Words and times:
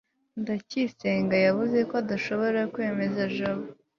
ndacyayisenga 0.41 1.35
yavuze 1.45 1.77
ko 1.89 1.93
adashobora 2.03 2.61
kwemeza 2.73 3.21
jabo 3.37 3.65